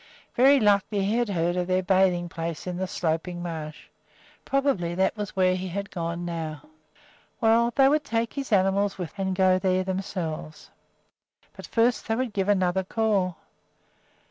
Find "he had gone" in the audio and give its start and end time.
5.55-6.25